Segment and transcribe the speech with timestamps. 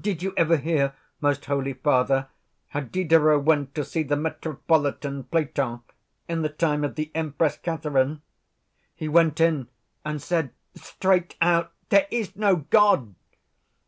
[0.00, 2.28] Did you ever hear, most Holy Father,
[2.68, 5.80] how Diderot went to see the Metropolitan Platon,
[6.28, 8.22] in the time of the Empress Catherine?
[8.94, 9.66] He went in
[10.04, 13.16] and said straight out, 'There is no God.